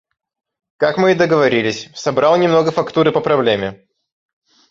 [0.77, 3.87] Как мы и договорились, собрал немного фактуры по проблеме.